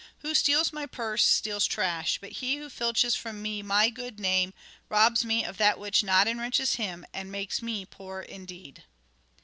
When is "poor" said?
7.85-8.21